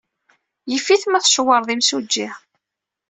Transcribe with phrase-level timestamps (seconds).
[0.71, 2.27] Yif-it ma tcawṛeḍ imsujji.